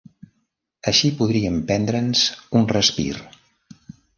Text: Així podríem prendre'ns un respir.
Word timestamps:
Així 0.91 1.11
podríem 1.19 1.61
prendre'ns 1.73 2.25
un 2.61 2.67
respir. 2.75 3.07